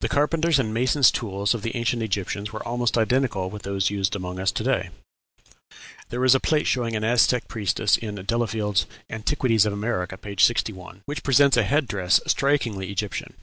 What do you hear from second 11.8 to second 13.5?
dress strikingly Egyptian.